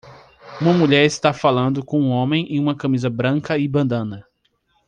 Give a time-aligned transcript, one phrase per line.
[0.59, 4.25] Uma mulher está falando com um homem em uma camisa branca e bandana